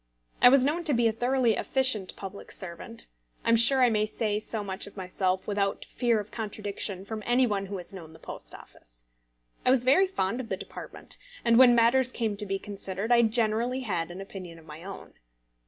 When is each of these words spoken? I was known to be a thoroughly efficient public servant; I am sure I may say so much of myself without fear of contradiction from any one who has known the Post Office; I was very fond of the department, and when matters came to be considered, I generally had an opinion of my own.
I 0.41 0.49
was 0.49 0.65
known 0.65 0.83
to 0.85 0.95
be 0.95 1.07
a 1.07 1.11
thoroughly 1.11 1.53
efficient 1.53 2.15
public 2.15 2.51
servant; 2.51 3.05
I 3.45 3.49
am 3.49 3.55
sure 3.55 3.83
I 3.83 3.91
may 3.91 4.07
say 4.07 4.39
so 4.39 4.63
much 4.63 4.87
of 4.87 4.97
myself 4.97 5.45
without 5.45 5.85
fear 5.85 6.19
of 6.19 6.31
contradiction 6.31 7.05
from 7.05 7.21
any 7.23 7.45
one 7.45 7.67
who 7.67 7.77
has 7.77 7.93
known 7.93 8.13
the 8.13 8.17
Post 8.19 8.55
Office; 8.55 9.05
I 9.63 9.69
was 9.69 9.83
very 9.83 10.07
fond 10.07 10.41
of 10.41 10.49
the 10.49 10.57
department, 10.57 11.19
and 11.45 11.59
when 11.59 11.75
matters 11.75 12.11
came 12.11 12.35
to 12.37 12.47
be 12.47 12.57
considered, 12.57 13.11
I 13.11 13.21
generally 13.21 13.81
had 13.81 14.09
an 14.09 14.21
opinion 14.21 14.57
of 14.57 14.65
my 14.65 14.83
own. 14.83 15.13